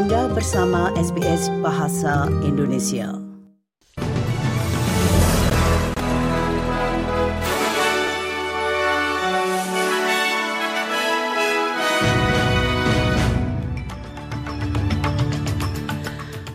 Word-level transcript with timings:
Anda 0.00 0.32
bersama 0.32 0.88
SBS 0.96 1.52
Bahasa 1.60 2.24
Indonesia. 2.40 3.20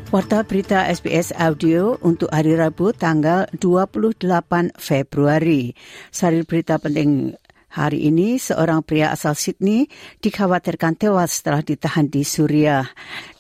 Warta 0.09 0.41
berita 0.41 0.89
SBS 0.89 1.30
Audio 1.38 2.02
untuk 2.02 2.34
hari 2.34 2.57
Rabu 2.57 2.98
tanggal 2.98 3.46
28 3.62 4.73
Februari. 4.73 5.77
Sari 6.09 6.41
berita 6.41 6.82
penting 6.82 7.38
Hari 7.71 8.07
ini 8.07 8.39
seorang 8.39 8.86
pria 8.86 9.11
asal 9.11 9.36
Sydney 9.36 9.89
dikhawatirkan 10.23 10.95
tewas 10.95 11.41
setelah 11.41 11.59
ditahan 11.59 12.07
di 12.07 12.23
Suriah. 12.23 12.88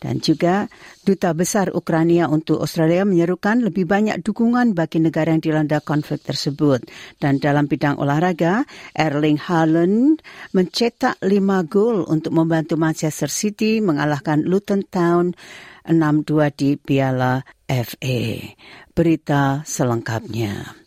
Dan 0.01 0.19
juga 0.19 0.67
Duta 1.05 1.31
Besar 1.31 1.71
Ukraina 1.71 2.27
untuk 2.27 2.59
Australia 2.59 3.05
menyerukan 3.07 3.63
lebih 3.63 3.85
banyak 3.87 4.21
dukungan 4.25 4.75
bagi 4.75 4.99
negara 4.99 5.31
yang 5.31 5.41
dilanda 5.41 5.79
konflik 5.79 6.21
tersebut. 6.25 6.83
Dan 7.17 7.39
dalam 7.39 7.65
bidang 7.69 7.95
olahraga, 8.01 8.67
Erling 8.91 9.39
Haaland 9.39 10.19
mencetak 10.51 11.21
lima 11.23 11.63
gol 11.63 12.03
untuk 12.05 12.35
membantu 12.35 12.75
Manchester 12.75 13.31
City 13.31 13.79
mengalahkan 13.79 14.43
Luton 14.43 14.83
Town 14.85 15.31
6-2 15.87 16.53
di 16.53 16.69
Piala 16.75 17.45
FA. 17.65 18.21
Berita 18.93 19.61
selengkapnya. 19.65 20.84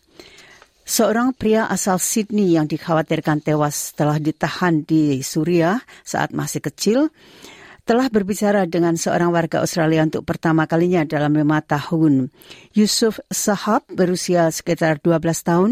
Seorang 0.89 1.37
pria 1.37 1.69
asal 1.69 2.01
Sydney 2.01 2.57
yang 2.57 2.65
dikhawatirkan 2.65 3.45
tewas 3.45 3.93
setelah 3.93 4.17
ditahan 4.17 4.81
di 4.81 5.21
Suriah 5.21 5.77
saat 6.01 6.33
masih 6.33 6.65
kecil 6.65 7.13
telah 7.89 8.05
berbicara 8.05 8.69
dengan 8.69 8.93
seorang 8.93 9.33
warga 9.33 9.65
Australia 9.65 10.05
untuk 10.05 10.21
pertama 10.21 10.69
kalinya 10.69 11.01
dalam 11.09 11.33
lima 11.33 11.57
tahun. 11.65 12.29
Yusuf 12.77 13.17
Sahab 13.33 13.81
berusia 13.89 14.45
sekitar 14.53 15.01
12 15.01 15.17
tahun 15.41 15.71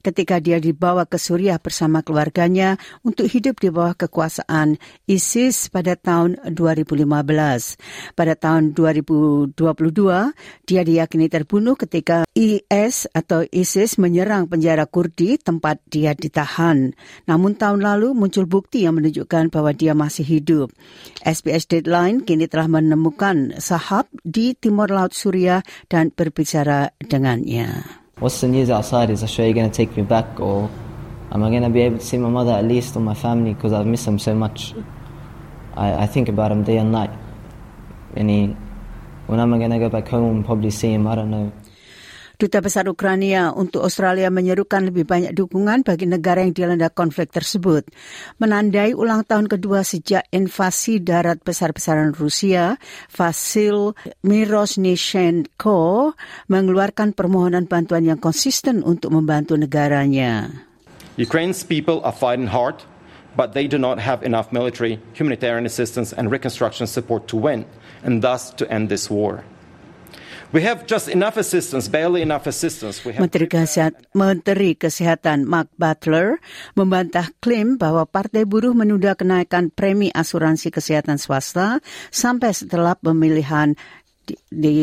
ketika 0.00 0.40
dia 0.40 0.56
dibawa 0.64 1.04
ke 1.04 1.20
Suriah 1.20 1.60
bersama 1.60 2.00
keluarganya 2.00 2.80
untuk 3.04 3.28
hidup 3.28 3.60
di 3.60 3.68
bawah 3.68 3.92
kekuasaan 3.92 4.80
ISIS 5.04 5.68
pada 5.68 5.92
tahun 5.92 6.40
2015. 6.56 7.04
Pada 8.16 8.32
tahun 8.32 8.72
2022, 8.72 9.52
dia 10.64 10.82
diyakini 10.88 11.28
terbunuh 11.28 11.76
ketika 11.76 12.24
IS 12.32 13.12
atau 13.12 13.44
ISIS 13.52 14.00
menyerang 14.00 14.48
penjara 14.48 14.88
Kurdi 14.88 15.36
tempat 15.36 15.84
dia 15.92 16.16
ditahan. 16.16 16.96
Namun 17.28 17.60
tahun 17.60 17.84
lalu 17.84 18.16
muncul 18.16 18.48
bukti 18.48 18.88
yang 18.88 18.96
menunjukkan 18.96 19.52
bahwa 19.52 19.76
dia 19.76 19.92
masih 19.92 20.24
hidup. 20.24 20.72
SBS 21.20 21.57
SBS 21.58 21.66
Deadline 21.66 22.22
kini 22.22 22.46
telah 22.46 22.70
menemukan 22.70 23.58
Sahab 23.58 24.06
di 24.22 24.54
Timur 24.54 24.94
Laut 24.94 25.10
Suria 25.10 25.66
dan 25.90 26.14
berbicara 26.14 26.94
dengannya. 27.02 27.82
What's 28.22 28.38
the 28.38 28.46
news 28.46 28.70
outside? 28.70 29.10
Is 29.10 29.26
Australia 29.26 29.58
going 29.58 29.66
to 29.66 29.74
take 29.74 29.90
me 29.98 30.06
back 30.06 30.38
or 30.38 30.70
am 31.34 31.42
I 31.42 31.50
going 31.50 31.66
to 31.66 31.74
be 31.74 31.82
able 31.82 31.98
to 31.98 32.06
see 32.06 32.14
my 32.14 32.30
mother 32.30 32.54
at 32.54 32.62
least 32.62 32.94
or 32.94 33.02
my 33.02 33.18
family 33.18 33.58
because 33.58 33.74
I've 33.74 33.90
missed 33.90 34.06
them 34.06 34.22
so 34.22 34.38
much? 34.38 34.70
I, 35.74 36.06
I 36.06 36.06
think 36.06 36.30
about 36.30 36.54
them 36.54 36.62
day 36.62 36.78
and 36.78 36.94
night. 36.94 37.10
Any, 38.14 38.54
when 39.26 39.42
am 39.42 39.50
I 39.50 39.58
going 39.58 39.74
to 39.74 39.82
go 39.82 39.90
back 39.90 40.06
home 40.06 40.30
and 40.30 40.46
probably 40.46 40.70
see 40.70 40.94
him? 40.94 41.10
I 41.10 41.18
don't 41.18 41.34
know. 41.34 41.50
Duta 42.38 42.62
Besar 42.62 42.86
Ukraina 42.86 43.50
untuk 43.50 43.82
Australia 43.82 44.30
menyerukan 44.30 44.86
lebih 44.86 45.02
banyak 45.02 45.34
dukungan 45.34 45.82
bagi 45.82 46.06
negara 46.06 46.46
yang 46.46 46.54
dilanda 46.54 46.86
konflik 46.86 47.34
tersebut. 47.34 47.90
Menandai 48.38 48.94
ulang 48.94 49.26
tahun 49.26 49.50
kedua 49.50 49.82
sejak 49.82 50.22
invasi 50.30 51.02
darat 51.02 51.42
besar-besaran 51.42 52.14
Rusia, 52.14 52.78
Vasil 53.10 53.98
Mirosnishenko 54.22 56.14
mengeluarkan 56.46 57.10
permohonan 57.10 57.66
bantuan 57.66 58.06
yang 58.06 58.22
konsisten 58.22 58.86
untuk 58.86 59.10
membantu 59.18 59.58
negaranya. 59.58 60.62
Ukraine's 61.18 61.66
people 61.66 61.98
are 62.06 62.14
fighting 62.14 62.46
hard, 62.46 62.86
but 63.34 63.50
they 63.50 63.66
do 63.66 63.82
not 63.82 63.98
have 63.98 64.22
enough 64.22 64.54
military, 64.54 65.02
humanitarian 65.10 65.66
assistance 65.66 66.14
and 66.14 66.30
reconstruction 66.30 66.86
support 66.86 67.26
to 67.26 67.34
win, 67.34 67.66
and 68.06 68.22
thus 68.22 68.54
to 68.54 68.62
end 68.70 68.94
this 68.94 69.10
war. 69.10 69.42
Menteri, 73.20 73.52
Kesehatan, 73.52 74.00
Menteri 74.16 74.70
Kesehatan 74.80 75.44
Mark 75.44 75.68
Butler 75.76 76.40
membantah 76.72 77.28
klaim 77.44 77.76
bahwa 77.76 78.08
Partai 78.08 78.48
Buruh 78.48 78.72
menunda 78.72 79.12
kenaikan 79.12 79.68
premi 79.68 80.08
asuransi 80.08 80.72
kesehatan 80.72 81.20
swasta 81.20 81.84
sampai 82.08 82.56
setelah 82.56 82.96
pemilihan 82.96 83.76
di, 84.24 84.40
di 84.48 84.76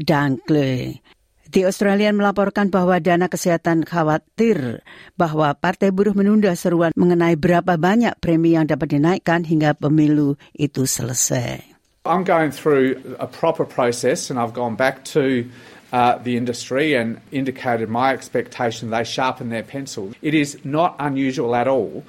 Dunkley. 0.00 1.04
The 1.52 1.68
Australian 1.68 2.16
melaporkan 2.16 2.72
bahwa 2.72 2.96
dana 2.96 3.28
kesehatan 3.28 3.84
khawatir 3.84 4.80
bahwa 5.20 5.52
Partai 5.52 5.92
Buruh 5.92 6.16
menunda 6.16 6.56
seruan 6.56 6.96
mengenai 6.96 7.36
berapa 7.36 7.76
banyak 7.76 8.16
premi 8.16 8.56
yang 8.56 8.64
dapat 8.64 8.96
dinaikkan 8.96 9.44
hingga 9.44 9.76
pemilu 9.76 10.40
itu 10.56 10.88
selesai. 10.88 11.71
I'm 12.04 12.24
going 12.24 12.50
through 12.50 13.16
a 13.20 13.28
proper 13.28 13.64
process 13.64 14.28
and 14.28 14.36
I've 14.36 14.52
gone 14.52 14.74
back 14.74 15.04
to 15.04 15.48
uh, 15.92 16.18
the 16.18 16.36
industry 16.36 16.94
and 16.94 17.20
indicated 17.30 17.88
my 17.88 18.12
expectation 18.12 18.90
they 18.90 19.04
sharpen 19.04 19.50
their 19.50 19.62
pencil. 19.62 20.12
It 20.20 20.34
is 20.34 20.58
not 20.64 20.96
unusual 20.98 21.54
at 21.54 21.68
all 21.68 22.04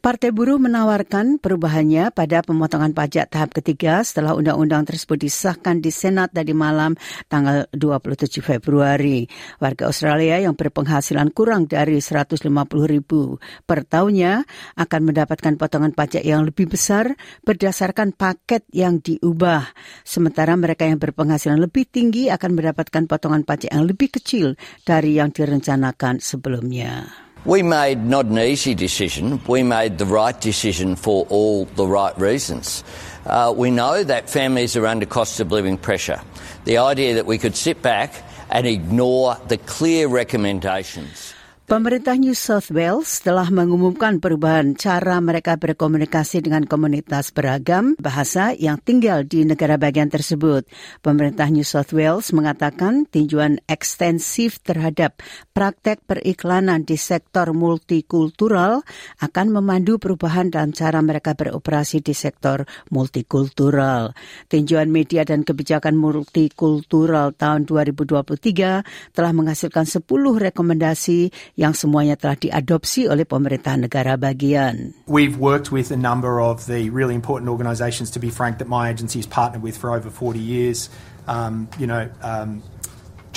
Partai 0.00 0.32
Buruh 0.32 0.56
menawarkan 0.56 1.36
perubahannya 1.36 2.08
pada 2.16 2.40
pemotongan 2.40 2.96
pajak 2.96 3.28
tahap 3.28 3.52
ketiga 3.52 4.00
setelah 4.00 4.32
undang-undang 4.32 4.88
tersebut 4.88 5.20
disahkan 5.20 5.84
di 5.84 5.92
Senat 5.92 6.32
tadi 6.32 6.56
malam 6.56 6.96
tanggal 7.28 7.68
27 7.76 8.40
Februari. 8.40 9.28
Warga 9.60 9.92
Australia 9.92 10.40
yang 10.40 10.56
berpenghasilan 10.56 11.28
kurang 11.36 11.68
dari 11.68 12.00
150 12.00 12.48
ribu 12.88 13.36
per 13.68 13.84
tahunnya 13.84 14.48
akan 14.80 15.00
mendapatkan 15.12 15.54
potongan 15.60 15.92
pajak 15.92 16.24
yang 16.24 16.48
lebih 16.48 16.72
besar 16.72 17.12
berdasarkan 17.44 18.16
paket 18.16 18.64
yang 18.72 18.98
diubah. 19.04 19.76
Sementara 20.08 20.56
mereka 20.56 20.88
yang 20.88 20.96
berpenghasilan 20.96 21.60
lebih 21.60 21.84
tinggi 21.84 22.32
akan 22.32 22.56
mendapatkan 22.56 23.04
potongan 23.04 23.44
pajak 23.44 23.76
yang 23.76 23.84
lebih 23.84 24.08
kecil 24.08 24.56
dari 24.88 25.20
yang 25.20 25.28
direncanakan 25.28 26.16
sebelumnya. 26.16 27.21
We 27.44 27.62
made 27.64 28.04
not 28.04 28.26
an 28.26 28.38
easy 28.38 28.74
decision. 28.74 29.40
We 29.48 29.64
made 29.64 29.98
the 29.98 30.06
right 30.06 30.40
decision 30.40 30.94
for 30.94 31.26
all 31.28 31.64
the 31.64 31.86
right 31.86 32.16
reasons. 32.16 32.84
Uh, 33.26 33.52
we 33.56 33.72
know 33.72 34.04
that 34.04 34.30
families 34.30 34.76
are 34.76 34.86
under 34.86 35.06
cost 35.06 35.40
of 35.40 35.50
living 35.50 35.76
pressure. 35.76 36.20
The 36.66 36.78
idea 36.78 37.14
that 37.14 37.26
we 37.26 37.38
could 37.38 37.56
sit 37.56 37.82
back 37.82 38.14
and 38.48 38.64
ignore 38.64 39.36
the 39.48 39.58
clear 39.58 40.06
recommendations 40.06 41.31
Pemerintah 41.62 42.18
New 42.18 42.34
South 42.34 42.74
Wales 42.74 43.22
telah 43.22 43.46
mengumumkan 43.46 44.18
perubahan 44.18 44.74
cara 44.74 45.22
mereka 45.22 45.54
berkomunikasi 45.54 46.42
dengan 46.42 46.66
komunitas 46.66 47.30
beragam 47.30 47.94
bahasa 48.02 48.50
yang 48.50 48.82
tinggal 48.82 49.22
di 49.22 49.46
negara 49.46 49.78
bagian 49.78 50.10
tersebut. 50.10 50.66
Pemerintah 51.06 51.46
New 51.54 51.62
South 51.62 51.94
Wales 51.94 52.34
mengatakan 52.34 53.06
tinjauan 53.06 53.62
ekstensif 53.70 54.58
terhadap 54.58 55.22
praktek 55.54 56.02
periklanan 56.02 56.82
di 56.82 56.98
sektor 56.98 57.54
multikultural 57.54 58.82
akan 59.22 59.46
memandu 59.54 60.02
perubahan 60.02 60.50
dalam 60.50 60.74
cara 60.74 60.98
mereka 60.98 61.38
beroperasi 61.38 62.02
di 62.02 62.10
sektor 62.10 62.66
multikultural. 62.90 64.18
Tinjauan 64.50 64.90
media 64.90 65.22
dan 65.22 65.46
kebijakan 65.46 65.94
multikultural 65.94 67.30
tahun 67.38 67.70
2023 67.70 69.14
telah 69.14 69.32
menghasilkan 69.32 69.86
10 69.86 70.02
rekomendasi 70.50 71.30
yang 71.52 71.76
semuanya 71.76 72.16
telah 72.16 72.36
diadopsi 72.36 73.08
oleh 73.12 73.28
pemerintah 73.28 73.76
negara 73.76 74.16
bagian. 74.16 74.96
We've 75.04 75.36
worked 75.36 75.68
with 75.68 75.92
a 75.92 76.00
number 76.00 76.40
of 76.40 76.64
the 76.64 76.88
really 76.88 77.12
important 77.12 77.52
organisations, 77.52 78.08
to 78.16 78.20
be 78.20 78.32
frank, 78.32 78.56
that 78.64 78.68
my 78.68 78.88
agency 78.88 79.20
has 79.20 79.28
partnered 79.28 79.60
with 79.60 79.76
for 79.76 79.92
over 79.92 80.08
40 80.08 80.40
years. 80.40 80.88
Um, 81.28 81.68
you 81.76 81.86
know, 81.86 82.08
um, 82.24 82.64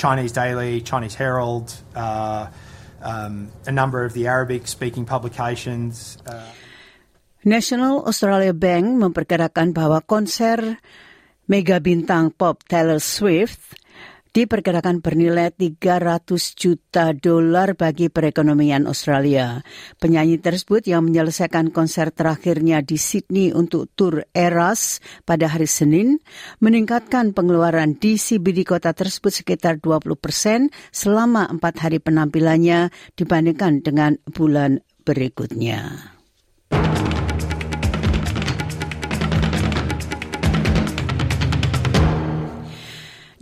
Chinese 0.00 0.32
Daily, 0.32 0.80
Chinese 0.80 1.14
Herald, 1.14 1.72
uh, 1.94 2.48
um, 3.04 3.52
a 3.68 3.72
number 3.72 4.04
of 4.04 4.12
the 4.16 4.26
Arabic-speaking 4.26 5.04
publications. 5.04 6.16
Uh, 6.24 6.48
National 7.46 8.02
Australia 8.02 8.50
Bank 8.56 8.98
memperkirakan 8.98 9.70
bahwa 9.70 10.02
konser 10.02 10.82
mega 11.46 11.78
bintang 11.78 12.34
pop 12.34 12.66
Taylor 12.66 12.98
Swift 12.98 13.78
diperkirakan 14.36 15.00
bernilai 15.00 15.48
300 15.48 16.28
juta 16.52 17.16
dolar 17.16 17.72
bagi 17.72 18.12
perekonomian 18.12 18.84
Australia. 18.84 19.64
Penyanyi 19.96 20.36
tersebut 20.36 20.84
yang 20.84 21.08
menyelesaikan 21.08 21.72
konser 21.72 22.12
terakhirnya 22.12 22.84
di 22.84 23.00
Sydney 23.00 23.56
untuk 23.56 23.88
tur 23.96 24.28
Eras 24.36 25.00
pada 25.24 25.48
hari 25.48 25.64
Senin 25.64 26.20
meningkatkan 26.60 27.32
pengeluaran 27.32 27.96
di 27.96 28.20
CBD 28.20 28.68
kota 28.68 28.92
tersebut 28.92 29.32
sekitar 29.32 29.80
20 29.80 30.04
persen 30.20 30.68
selama 30.92 31.48
empat 31.48 31.88
hari 31.88 31.96
penampilannya 31.96 32.92
dibandingkan 33.16 33.80
dengan 33.80 34.20
bulan 34.36 34.84
berikutnya. 35.08 36.15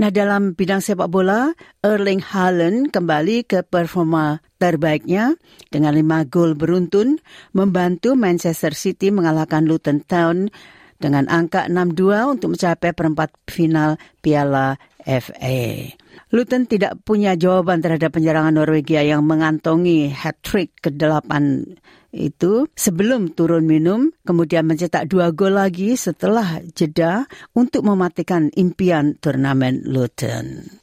Nah, 0.04 0.12
dalam 0.12 0.52
bidang 0.52 0.84
sepak 0.84 1.08
bola, 1.08 1.56
Erling 1.80 2.20
Haaland 2.20 2.92
kembali 2.92 3.48
ke 3.48 3.64
performa 3.64 4.44
terbaiknya 4.60 5.32
dengan 5.72 5.96
lima 5.96 6.28
gol 6.28 6.52
beruntun 6.52 7.24
membantu 7.56 8.12
Manchester 8.12 8.76
City 8.76 9.08
mengalahkan 9.08 9.64
Luton 9.64 10.04
Town 10.04 10.52
dengan 11.00 11.24
angka 11.32 11.72
6-2 11.72 12.36
untuk 12.36 12.52
mencapai 12.52 12.92
perempat 12.92 13.32
final 13.48 13.96
Piala 14.20 14.76
FA. 15.08 15.96
Luton 16.34 16.66
tidak 16.66 16.98
punya 17.06 17.38
jawaban 17.38 17.84
terhadap 17.84 18.14
penyerangan 18.14 18.54
Norwegia 18.56 19.04
yang 19.04 19.22
mengantongi 19.26 20.10
hat-trick 20.10 20.74
ke-8 20.82 21.30
itu 22.14 22.70
sebelum 22.78 23.34
turun 23.34 23.66
minum, 23.66 24.14
kemudian 24.22 24.64
mencetak 24.64 25.10
dua 25.10 25.34
gol 25.34 25.58
lagi 25.58 25.98
setelah 25.98 26.62
jeda 26.72 27.26
untuk 27.58 27.82
mematikan 27.82 28.54
impian 28.54 29.18
turnamen 29.18 29.82
Luton. 29.82 30.78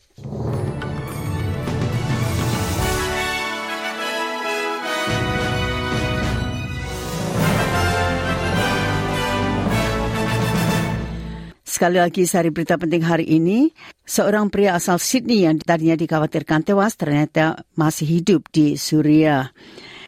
Sekali 11.81 11.97
lagi 11.97 12.29
sari 12.29 12.53
berita 12.53 12.77
penting 12.77 13.01
hari 13.01 13.25
ini, 13.25 13.73
seorang 14.05 14.53
pria 14.53 14.77
asal 14.77 15.01
Sydney 15.01 15.49
yang 15.49 15.57
tadinya 15.57 15.97
dikhawatirkan 15.97 16.61
tewas 16.61 16.93
ternyata 16.93 17.65
masih 17.73 18.21
hidup 18.21 18.53
di 18.53 18.77
Suriah. 18.77 19.49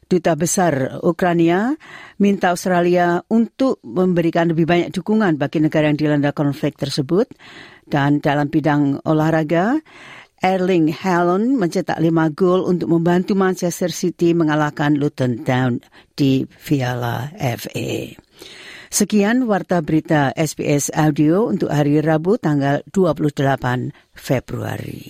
Duta 0.06 0.38
Besar 0.38 1.02
Ukraina 1.02 1.74
minta 2.22 2.54
Australia 2.54 3.26
untuk 3.26 3.82
memberikan 3.82 4.54
lebih 4.54 4.70
banyak 4.70 4.94
dukungan 4.94 5.42
bagi 5.42 5.66
negara 5.66 5.90
yang 5.90 5.98
dilanda 5.98 6.30
konflik 6.30 6.78
tersebut. 6.78 7.34
Dan 7.90 8.22
dalam 8.22 8.54
bidang 8.54 9.02
olahraga, 9.10 9.82
Erling 10.46 10.94
Haaland 10.94 11.58
mencetak 11.58 11.98
lima 11.98 12.30
gol 12.30 12.70
untuk 12.70 12.94
membantu 12.94 13.34
Manchester 13.34 13.90
City 13.90 14.38
mengalahkan 14.38 14.94
Luton 14.94 15.42
Town 15.42 15.82
di 16.14 16.46
Piala 16.46 17.34
FA. 17.34 18.14
Sekian 18.94 19.50
warta 19.50 19.82
berita 19.82 20.30
SBS 20.38 20.94
Audio 20.94 21.50
untuk 21.50 21.74
hari 21.74 21.98
Rabu 21.98 22.38
tanggal 22.38 22.86
28 22.94 23.90
Februari. 24.14 25.10